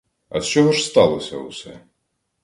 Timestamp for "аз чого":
0.29-0.71